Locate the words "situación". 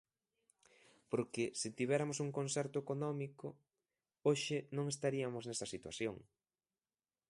5.73-6.15